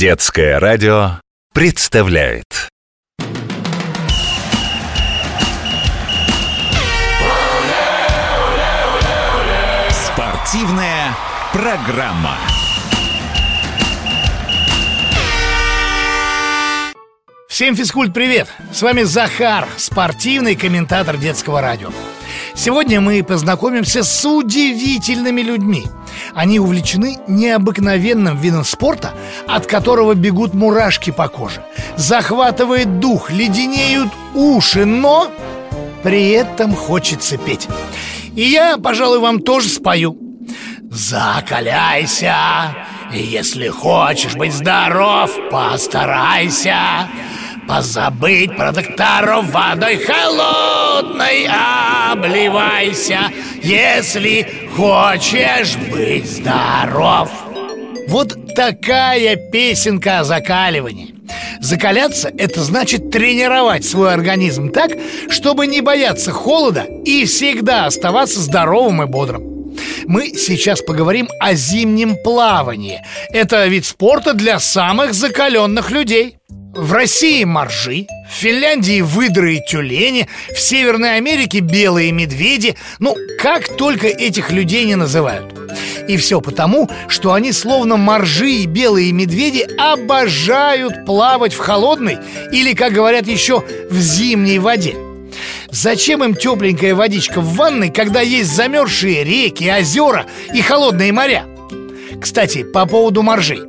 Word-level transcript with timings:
Детское 0.00 0.58
радио 0.58 1.20
представляет 1.52 2.70
Спортивная 9.90 11.14
программа. 11.52 12.38
Всем 17.50 17.76
физкульт 17.76 18.14
привет! 18.14 18.48
С 18.72 18.80
вами 18.80 19.02
Захар, 19.02 19.68
спортивный 19.76 20.56
комментатор 20.56 21.18
детского 21.18 21.60
радио. 21.60 21.90
Сегодня 22.54 23.02
мы 23.02 23.22
познакомимся 23.22 24.02
с 24.02 24.24
удивительными 24.26 25.42
людьми. 25.42 25.84
Они 26.34 26.58
увлечены 26.60 27.18
необыкновенным 27.26 28.36
видом 28.36 28.64
спорта, 28.64 29.12
от 29.46 29.66
которого 29.66 30.14
бегут 30.14 30.54
мурашки 30.54 31.10
по 31.10 31.28
коже, 31.28 31.62
захватывает 31.96 33.00
дух, 33.00 33.30
леденеют 33.30 34.10
уши, 34.34 34.84
но 34.84 35.30
при 36.02 36.30
этом 36.30 36.74
хочется 36.74 37.36
петь. 37.36 37.68
И 38.34 38.42
я, 38.42 38.78
пожалуй, 38.78 39.18
вам 39.18 39.40
тоже 39.40 39.68
спою. 39.68 40.16
Закаляйся, 40.90 42.34
если 43.12 43.68
хочешь 43.68 44.34
быть 44.34 44.52
здоров, 44.52 45.30
постарайся 45.50 47.08
Позабыть 47.70 48.56
про 48.56 48.72
докторов 48.72 49.52
водой 49.52 49.98
холодной 49.98 50.99
обливайся 52.10 53.20
Если 53.62 54.46
хочешь 54.76 55.76
быть 55.90 56.26
здоров 56.26 57.30
Вот 58.08 58.54
такая 58.54 59.36
песенка 59.36 60.20
о 60.20 60.24
закаливании 60.24 61.14
Закаляться– 61.60 62.32
это 62.38 62.62
значит 62.62 63.10
тренировать 63.10 63.84
свой 63.84 64.12
организм 64.12 64.70
так, 64.70 64.92
чтобы 65.28 65.66
не 65.66 65.80
бояться 65.80 66.32
холода 66.32 66.86
и 67.04 67.26
всегда 67.26 67.86
оставаться 67.86 68.40
здоровым 68.40 69.02
и 69.02 69.06
бодрым. 69.06 69.74
Мы 70.06 70.34
сейчас 70.34 70.80
поговорим 70.80 71.28
о 71.38 71.54
зимнем 71.54 72.16
плавании. 72.16 73.02
Это 73.30 73.66
вид 73.66 73.84
спорта 73.84 74.34
для 74.34 74.58
самых 74.58 75.14
закаленных 75.14 75.90
людей. 75.90 76.38
В 76.72 76.92
России 76.92 77.42
моржи, 77.42 78.06
в 78.28 78.32
Финляндии 78.32 79.00
выдры 79.00 79.56
и 79.56 79.60
тюлени, 79.66 80.28
в 80.54 80.60
Северной 80.60 81.16
Америке 81.16 81.58
белые 81.58 82.12
медведи. 82.12 82.76
Ну, 83.00 83.16
как 83.40 83.76
только 83.76 84.06
этих 84.06 84.52
людей 84.52 84.84
не 84.84 84.94
называют. 84.94 85.52
И 86.06 86.16
все 86.16 86.40
потому, 86.40 86.88
что 87.08 87.32
они 87.32 87.50
словно 87.52 87.96
моржи 87.96 88.52
и 88.52 88.66
белые 88.66 89.10
медведи 89.10 89.66
обожают 89.78 91.04
плавать 91.06 91.54
в 91.54 91.58
холодной 91.58 92.18
или, 92.52 92.72
как 92.74 92.92
говорят 92.92 93.26
еще, 93.26 93.64
в 93.90 93.98
зимней 93.98 94.60
воде. 94.60 94.94
Зачем 95.70 96.22
им 96.22 96.36
тепленькая 96.36 96.94
водичка 96.94 97.40
в 97.40 97.56
ванной, 97.56 97.90
когда 97.90 98.20
есть 98.20 98.54
замерзшие 98.54 99.24
реки, 99.24 99.68
озера 99.68 100.26
и 100.54 100.60
холодные 100.62 101.12
моря? 101.12 101.46
Кстати, 102.20 102.64
по 102.64 102.86
поводу 102.86 103.22
моржей 103.22 103.62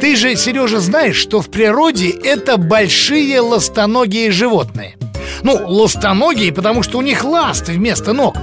Ты 0.00 0.14
же, 0.14 0.36
Сережа, 0.36 0.80
знаешь, 0.80 1.16
что 1.16 1.40
в 1.40 1.48
природе 1.48 2.10
это 2.10 2.58
большие 2.58 3.40
ластоногие 3.40 4.30
животные. 4.30 4.96
Ну, 5.42 5.58
ластоногие, 5.66 6.52
потому 6.52 6.82
что 6.82 6.98
у 6.98 7.02
них 7.02 7.24
ласты 7.24 7.72
вместо 7.72 8.12
ног. 8.12 8.36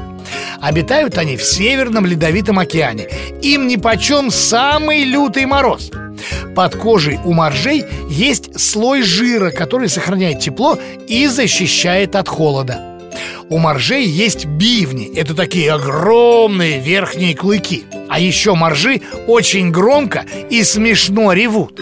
Обитают 0.61 1.17
они 1.17 1.37
в 1.37 1.43
Северном 1.43 2.05
Ледовитом 2.05 2.57
океане. 2.57 3.07
Им 3.41 3.67
нипочем 3.67 4.31
самый 4.31 5.03
лютый 5.03 5.45
мороз. 5.45 5.91
Под 6.55 6.75
кожей 6.75 7.19
у 7.23 7.33
моржей 7.33 7.85
есть 8.09 8.59
слой 8.59 9.03
жира, 9.03 9.51
который 9.51 9.89
сохраняет 9.89 10.39
тепло 10.39 10.79
и 11.07 11.27
защищает 11.27 12.15
от 12.15 12.27
холода. 12.27 12.79
У 13.49 13.57
моржей 13.59 14.05
есть 14.05 14.45
бивни. 14.45 15.13
Это 15.15 15.35
такие 15.35 15.71
огромные 15.71 16.79
верхние 16.79 17.35
клыки 17.35 17.85
А 18.13 18.19
еще 18.19 18.53
моржи 18.53 19.01
очень 19.25 19.71
громко 19.71 20.23
и 20.51 20.63
смешно 20.63 21.33
ревут 21.33 21.79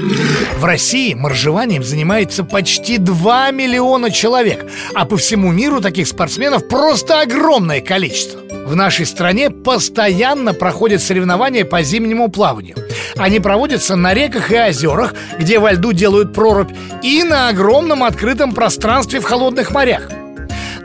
В 0.55 0.63
России 0.63 1.13
моржеванием 1.13 1.83
занимается 1.83 2.45
почти 2.45 2.99
2 2.99 3.51
миллиона 3.51 4.09
человек 4.09 4.65
А 4.95 5.03
по 5.03 5.17
всему 5.17 5.51
миру 5.51 5.81
таких 5.81 6.07
спортсменов 6.07 6.69
просто 6.69 7.19
огромное 7.19 7.81
количество 7.81 8.39
в 8.65 8.75
нашей 8.77 9.05
стране 9.05 9.49
постоянно 9.49 10.53
проходят 10.53 11.01
соревнования 11.01 11.65
по 11.65 11.81
зимнему 11.81 12.29
плаванию. 12.29 12.77
Они 13.17 13.41
проводятся 13.41 13.97
на 13.97 14.13
реках 14.13 14.49
и 14.51 14.57
озерах, 14.57 15.13
где 15.37 15.59
во 15.59 15.73
льду 15.73 15.91
делают 15.91 16.33
прорубь, 16.33 16.71
и 17.03 17.23
на 17.23 17.49
огромном 17.49 18.03
открытом 18.03 18.53
пространстве 18.53 19.19
в 19.19 19.25
холодных 19.25 19.71
морях. 19.71 20.09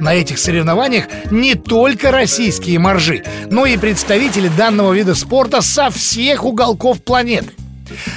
На 0.00 0.14
этих 0.14 0.38
соревнованиях 0.38 1.06
не 1.30 1.54
только 1.54 2.10
российские 2.10 2.78
моржи, 2.78 3.22
но 3.50 3.66
и 3.66 3.76
представители 3.76 4.48
данного 4.48 4.92
вида 4.92 5.14
спорта 5.14 5.60
со 5.62 5.90
всех 5.90 6.44
уголков 6.44 7.02
планеты. 7.02 7.52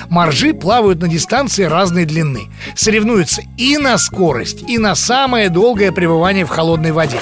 Моржи 0.09 0.53
плавают 0.53 1.00
на 1.00 1.07
дистанции 1.07 1.63
разной 1.63 2.06
длины, 2.06 2.50
соревнуются 2.75 3.44
и 3.57 3.78
на 3.78 3.97
скорость, 3.97 4.63
и 4.67 4.78
на 4.78 4.95
самое 4.95 5.50
долгое 5.50 5.91
пребывание 5.91 6.45
в 6.45 6.50
холодной 6.50 6.91
воде. 6.91 7.19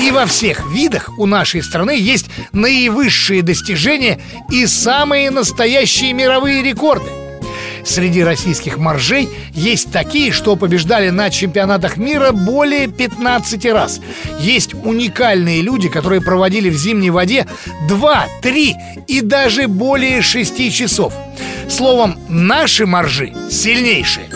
И 0.00 0.10
во 0.10 0.24
всех 0.24 0.66
видах 0.72 1.10
у 1.18 1.26
нашей 1.26 1.62
страны 1.62 1.96
есть 1.98 2.30
наивысшие 2.52 3.42
достижения 3.42 4.18
и 4.50 4.66
самые 4.66 5.30
настоящие 5.30 6.14
мировые 6.14 6.62
рекорды. 6.62 7.19
Среди 7.84 8.22
российских 8.22 8.78
моржей 8.78 9.28
есть 9.52 9.92
такие, 9.92 10.32
что 10.32 10.56
побеждали 10.56 11.10
на 11.10 11.30
чемпионатах 11.30 11.96
мира 11.96 12.32
более 12.32 12.88
15 12.88 13.66
раз. 13.66 14.00
Есть 14.38 14.74
уникальные 14.74 15.62
люди, 15.62 15.88
которые 15.88 16.20
проводили 16.20 16.70
в 16.70 16.76
зимней 16.76 17.10
воде 17.10 17.46
2, 17.88 18.26
3 18.42 18.76
и 19.06 19.20
даже 19.20 19.68
более 19.68 20.22
6 20.22 20.72
часов. 20.72 21.12
Словом, 21.68 22.18
наши 22.28 22.86
моржи 22.86 23.32
сильнейшие. 23.50 24.28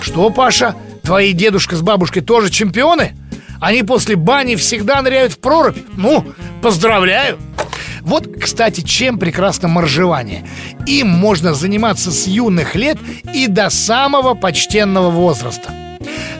Что, 0.00 0.30
Паша, 0.30 0.74
твои 1.02 1.32
дедушка 1.32 1.76
с 1.76 1.80
бабушкой 1.80 2.22
тоже 2.22 2.50
чемпионы? 2.50 3.16
Они 3.60 3.82
после 3.82 4.16
бани 4.16 4.56
всегда 4.56 5.00
ныряют 5.00 5.32
в 5.32 5.38
прорубь? 5.38 5.78
Ну, 5.96 6.24
поздравляю! 6.60 7.38
Вот, 8.04 8.28
кстати, 8.38 8.82
чем 8.82 9.18
прекрасно 9.18 9.66
моржевание. 9.66 10.46
Им 10.86 11.08
можно 11.08 11.54
заниматься 11.54 12.10
с 12.10 12.26
юных 12.26 12.74
лет 12.74 12.98
и 13.32 13.46
до 13.46 13.70
самого 13.70 14.34
почтенного 14.34 15.10
возраста. 15.10 15.72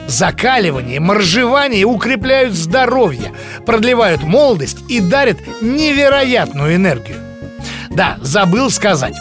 Закаливание, 0.07 0.99
моржевание 0.99 1.85
укрепляют 1.85 2.53
здоровье, 2.53 3.33
продлевают 3.65 4.21
молодость 4.21 4.77
и 4.87 4.99
дарят 4.99 5.39
невероятную 5.61 6.75
энергию. 6.75 7.17
Да, 7.89 8.17
забыл 8.21 8.69
сказать. 8.69 9.15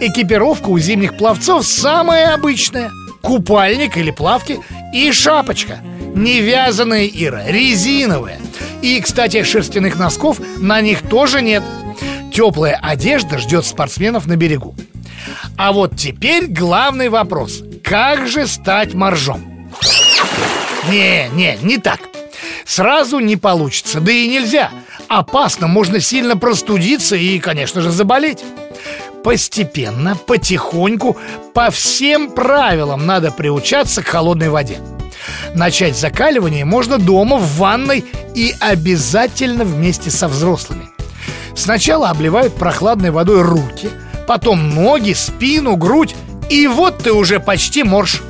Экипировка 0.00 0.70
у 0.70 0.78
зимних 0.80 1.16
пловцов 1.16 1.64
самая 1.64 2.34
обычная. 2.34 2.90
Купальник 3.22 3.96
или 3.96 4.10
плавки 4.10 4.58
и 4.92 5.12
шапочка. 5.12 5.78
Не 6.16 6.40
вязаная 6.40 7.06
Ира, 7.06 7.44
резиновая. 7.46 8.40
И, 8.82 9.00
кстати, 9.00 9.44
шерстяных 9.44 9.96
носков 9.96 10.40
на 10.58 10.80
них 10.80 11.08
тоже 11.08 11.40
нет– 11.40 11.62
Теплая 12.34 12.74
одежда 12.82 13.38
ждет 13.38 13.64
спортсменов 13.64 14.26
на 14.26 14.34
берегу. 14.34 14.74
А 15.56 15.72
вот 15.72 15.94
теперь 15.96 16.48
главный 16.48 17.08
вопрос. 17.08 17.62
Как 17.84 18.26
же 18.26 18.48
стать 18.48 18.92
моржом? 18.92 19.70
Не, 20.90 21.28
не, 21.28 21.56
не 21.62 21.78
так. 21.78 22.00
Сразу 22.64 23.20
не 23.20 23.36
получится, 23.36 24.00
да 24.00 24.10
и 24.10 24.26
нельзя. 24.26 24.72
Опасно, 25.06 25.68
можно 25.68 26.00
сильно 26.00 26.36
простудиться 26.36 27.14
и, 27.14 27.38
конечно 27.38 27.80
же, 27.80 27.92
заболеть. 27.92 28.42
Постепенно, 29.22 30.16
потихоньку, 30.16 31.16
по 31.54 31.70
всем 31.70 32.32
правилам 32.32 33.06
надо 33.06 33.30
приучаться 33.30 34.02
к 34.02 34.08
холодной 34.08 34.48
воде. 34.48 34.80
Начать 35.54 35.96
закаливание 35.96 36.64
можно 36.64 36.98
дома, 36.98 37.36
в 37.36 37.58
ванной 37.58 38.04
и 38.34 38.52
обязательно 38.58 39.64
вместе 39.64 40.10
со 40.10 40.26
взрослыми. 40.26 40.93
Сначала 41.54 42.10
обливают 42.10 42.54
прохладной 42.54 43.10
водой 43.10 43.42
руки, 43.42 43.90
потом 44.26 44.74
ноги, 44.74 45.12
спину, 45.12 45.76
грудь, 45.76 46.14
и 46.50 46.66
вот 46.66 46.98
ты 46.98 47.12
уже 47.12 47.40
почти 47.40 47.84
морж. 47.84 48.22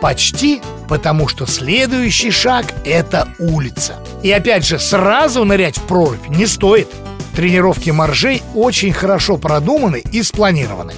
Почти, 0.00 0.60
потому 0.88 1.28
что 1.28 1.46
следующий 1.46 2.30
шаг– 2.30 2.66
это 2.84 3.28
улица. 3.38 3.96
И 4.22 4.30
опять 4.30 4.64
же, 4.64 4.78
сразу 4.78 5.44
нырять 5.44 5.78
в 5.78 5.82
прорубь 5.82 6.28
не 6.28 6.46
стоит. 6.46 6.88
Тренировки 7.34 7.90
моржей 7.90 8.42
очень 8.54 8.92
хорошо 8.92 9.36
продуманы 9.36 10.02
и 10.12 10.22
спланированы. 10.22 10.94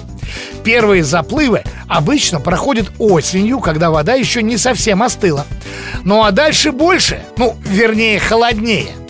Первые 0.63 1.03
заплывы 1.03 1.63
обычно 1.87 2.39
проходят 2.39 2.91
осенью, 2.97 3.59
когда 3.59 3.91
вода 3.91 4.13
еще 4.13 4.41
не 4.41 4.57
совсем 4.57 5.03
остыла. 5.03 5.45
Ну 6.03 6.23
а 6.23 6.31
дальше 6.31 6.71
больше, 6.71 7.21
ну, 7.37 7.55
вернее, 7.65 8.19
холоднее– 8.19 8.87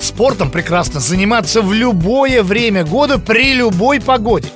Спортом 0.00 0.50
прекрасно 0.50 1.00
заниматься 1.00 1.62
в 1.62 1.72
любое 1.72 2.42
время 2.42 2.84
года 2.84 3.18
при 3.18 3.54
любой 3.54 4.00
погоде. 4.00 4.48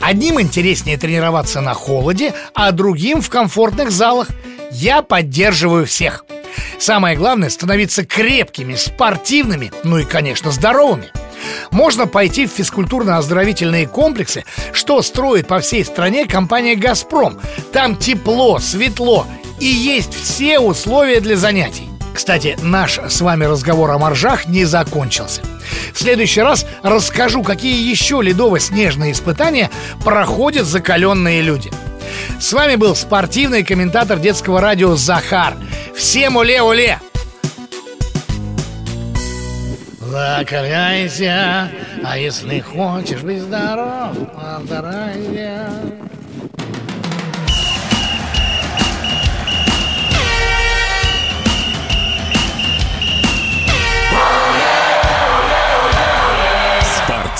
Одним 0.00 0.40
интереснее 0.40 0.98
тренироваться 0.98 1.60
на 1.60 1.74
холоде, 1.74 2.34
а 2.54 2.72
другим 2.72 3.20
в 3.22 3.30
комфортных 3.30 3.90
залах. 3.90 4.28
Я 4.70 5.02
поддерживаю 5.02 5.86
всех. 5.86 6.24
Самое 6.78 7.16
главное– 7.16 7.48
становиться 7.50 8.04
крепкими, 8.04 8.74
спортивными, 8.74 9.72
ну 9.84 9.98
и, 9.98 10.04
конечно, 10.04 10.50
здоровыми. 10.50 11.10
Можно 11.70 12.06
пойти 12.06 12.46
в 12.46 12.52
физкультурно-оздоровительные 12.58 13.86
комплексы, 13.86 14.44
что 14.72 15.00
строит 15.02 15.46
по 15.46 15.60
всей 15.60 15.84
стране 15.84 16.26
компания 16.26 16.74
«Газпром». 16.74 17.40
Там 17.72 17.96
тепло, 17.96 18.58
светло 18.58 19.26
и 19.60 19.66
есть 19.66 20.14
все 20.14 20.58
условия 20.58 21.20
для 21.20 21.36
занятий. 21.36 21.93
Кстати, 22.14 22.56
наш 22.62 22.98
с 22.98 23.20
вами 23.20 23.44
разговор 23.44 23.90
о 23.90 23.98
моржах 23.98 24.46
не 24.46 24.64
закончился. 24.64 25.42
В 25.92 25.98
следующий 25.98 26.42
раз 26.42 26.64
расскажу, 26.82 27.42
какие 27.42 27.90
еще 27.90 28.22
ледово-снежные 28.22 29.12
испытания 29.12 29.68
проходят 30.04 30.66
закаленные 30.66 31.42
люди. 31.42 31.72
С 32.40 32.52
вами 32.52 32.76
был 32.76 32.94
спортивный 32.94 33.64
комментатор 33.64 34.18
детского 34.18 34.60
радио 34.60 34.94
Захар. 34.94 35.54
Всем 35.94 36.36
уле-уле! 36.36 37.00
Закаляйся, 40.00 41.68
а 42.04 42.16
если 42.16 42.60
хочешь 42.60 43.22
быть 43.22 43.40
здоров, 43.40 44.16
постарайся. 44.32 45.68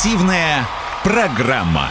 Спортивная 0.05 0.69
программа. 1.03 1.89